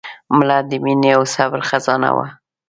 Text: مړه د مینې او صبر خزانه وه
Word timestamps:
مړه 0.37 0.57
د 0.69 0.71
مینې 0.83 1.09
او 1.17 1.23
صبر 1.35 1.59
خزانه 1.69 2.09
وه 2.15 2.27